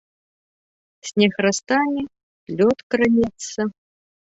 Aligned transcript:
Снег 1.11 1.33
растане, 1.47 2.03
лёд 2.59 2.77
кранецца. 2.93 3.73